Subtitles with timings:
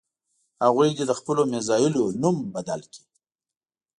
[0.65, 3.03] هغوی دې د خپلو میزایلونو نوم دې بدل کړي.